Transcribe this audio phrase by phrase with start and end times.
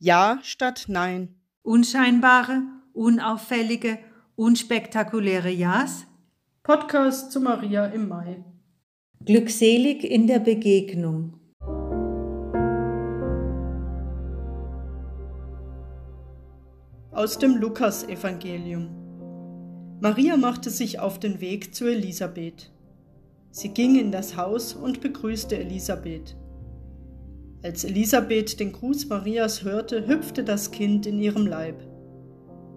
[0.00, 1.34] Ja statt Nein.
[1.62, 3.98] Unscheinbare, unauffällige,
[4.36, 6.06] unspektakuläre Ja's.
[6.62, 8.44] Podcast zu Maria im Mai.
[9.24, 11.40] Glückselig in der Begegnung.
[17.10, 19.98] Aus dem Lukasevangelium.
[20.00, 22.70] Maria machte sich auf den Weg zu Elisabeth.
[23.50, 26.36] Sie ging in das Haus und begrüßte Elisabeth.
[27.60, 31.82] Als Elisabeth den Gruß Marias hörte, hüpfte das Kind in ihrem Leib.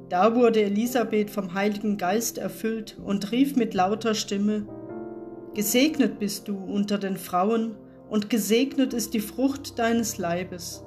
[0.10, 4.66] Da wurde Elisabeth vom Heiligen Geist erfüllt und rief mit lauter Stimme,
[5.54, 7.76] Gesegnet bist du unter den Frauen,
[8.10, 10.84] und gesegnet ist die Frucht deines Leibes.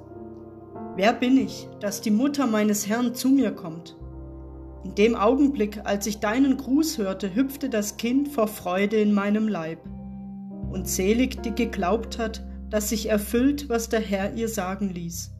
[0.95, 3.95] Wer bin ich, dass die Mutter meines Herrn zu mir kommt?
[4.83, 9.47] In dem Augenblick, als ich deinen Gruß hörte, hüpfte das Kind vor Freude in meinem
[9.47, 9.79] Leib.
[10.69, 15.31] Und selig, die geglaubt hat, dass sich erfüllt, was der Herr ihr sagen ließ.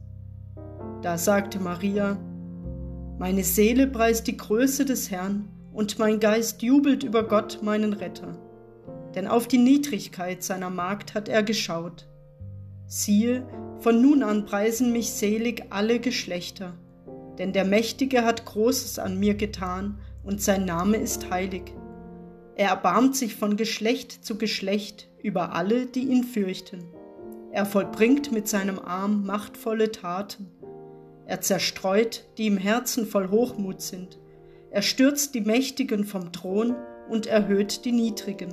[1.02, 2.18] Da sagte Maria,
[3.18, 8.38] Meine Seele preist die Größe des Herrn, und mein Geist jubelt über Gott, meinen Retter.
[9.14, 12.08] Denn auf die Niedrigkeit seiner Magd hat er geschaut.
[12.86, 13.46] Siehe,
[13.80, 16.74] von nun an preisen mich selig alle Geschlechter,
[17.38, 21.74] denn der Mächtige hat Großes an mir getan, und sein Name ist heilig.
[22.56, 26.84] Er erbarmt sich von Geschlecht zu Geschlecht über alle, die ihn fürchten.
[27.56, 30.50] Er vollbringt mit seinem Arm machtvolle Taten.
[31.24, 34.18] Er zerstreut, die im Herzen voll Hochmut sind.
[34.70, 36.76] Er stürzt die Mächtigen vom Thron
[37.08, 38.52] und erhöht die Niedrigen.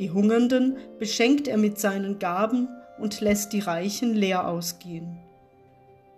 [0.00, 2.66] Die Hungernden beschenkt er mit seinen Gaben
[2.98, 5.16] und lässt die Reichen leer ausgehen.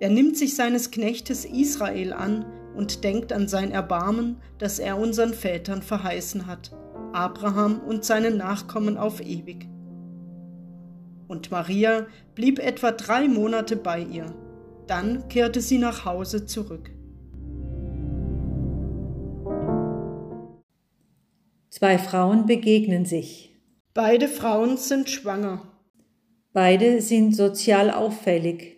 [0.00, 5.34] Er nimmt sich seines Knechtes Israel an und denkt an sein Erbarmen, das er unseren
[5.34, 6.74] Vätern verheißen hat,
[7.12, 9.68] Abraham und seinen Nachkommen auf ewig
[11.32, 14.32] und Maria blieb etwa drei Monate bei ihr.
[14.86, 16.90] Dann kehrte sie nach Hause zurück.
[21.70, 23.56] Zwei Frauen begegnen sich.
[23.94, 25.66] Beide Frauen sind schwanger.
[26.52, 28.76] Beide sind sozial auffällig.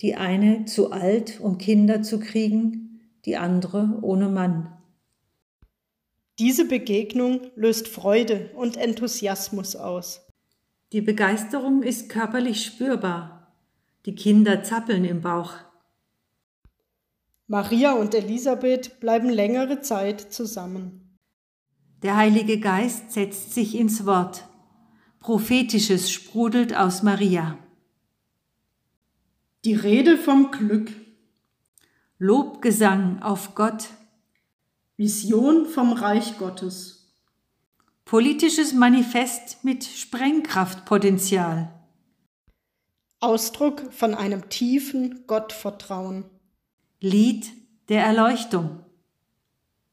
[0.00, 4.72] Die eine zu alt, um Kinder zu kriegen, die andere ohne Mann.
[6.38, 10.23] Diese Begegnung löst Freude und Enthusiasmus aus.
[10.92, 13.52] Die Begeisterung ist körperlich spürbar.
[14.06, 15.54] Die Kinder zappeln im Bauch.
[17.46, 21.18] Maria und Elisabeth bleiben längere Zeit zusammen.
[22.02, 24.46] Der Heilige Geist setzt sich ins Wort.
[25.20, 27.58] Prophetisches sprudelt aus Maria.
[29.64, 30.90] Die Rede vom Glück.
[32.18, 33.88] Lobgesang auf Gott.
[34.96, 37.03] Vision vom Reich Gottes.
[38.04, 41.72] Politisches Manifest mit Sprengkraftpotenzial.
[43.18, 46.26] Ausdruck von einem tiefen Gottvertrauen.
[47.00, 47.50] Lied
[47.88, 48.84] der Erleuchtung.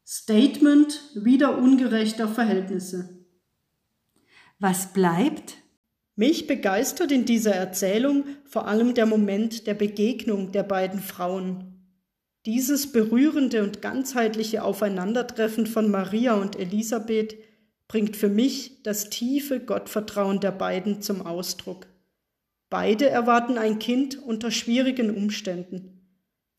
[0.06, 3.26] Statement wieder ungerechter Verhältnisse.
[4.60, 5.56] Was bleibt?
[6.18, 11.88] Mich begeistert in dieser Erzählung vor allem der Moment der Begegnung der beiden Frauen.
[12.46, 17.38] Dieses berührende und ganzheitliche Aufeinandertreffen von Maria und Elisabeth
[17.92, 21.88] bringt für mich das tiefe Gottvertrauen der beiden zum Ausdruck.
[22.70, 26.00] Beide erwarten ein Kind unter schwierigen Umständen.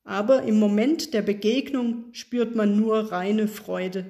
[0.05, 4.05] Aber im Moment der Begegnung spürt man nur reine Freude.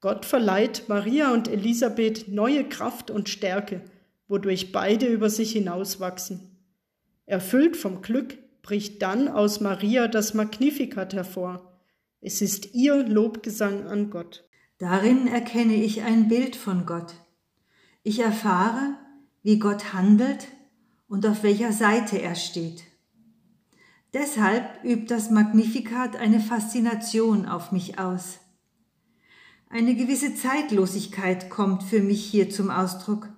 [0.00, 3.80] Gott verleiht Maria und Elisabeth neue Kraft und Stärke,
[4.28, 6.54] wodurch beide über sich hinauswachsen.
[7.24, 11.80] Erfüllt vom Glück bricht dann aus Maria das Magnificat hervor.
[12.20, 14.44] Es ist ihr Lobgesang an Gott.
[14.80, 17.14] Darin erkenne ich ein Bild von Gott.
[18.02, 18.96] Ich erfahre,
[19.42, 20.48] wie Gott handelt
[21.06, 22.84] und auf welcher Seite er steht.
[24.14, 28.38] Deshalb übt das Magnificat eine Faszination auf mich aus.
[29.68, 33.28] Eine gewisse Zeitlosigkeit kommt für mich hier zum Ausdruck,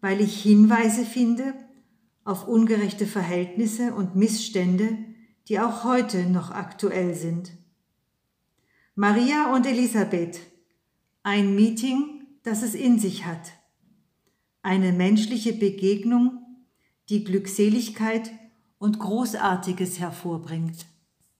[0.00, 1.52] weil ich Hinweise finde
[2.24, 4.96] auf ungerechte Verhältnisse und Missstände,
[5.48, 7.52] die auch heute noch aktuell sind.
[8.94, 10.40] Maria und Elisabeth
[11.28, 13.52] ein Meeting, das es in sich hat.
[14.62, 16.38] Eine menschliche Begegnung,
[17.10, 18.30] die Glückseligkeit
[18.78, 20.86] und Großartiges hervorbringt.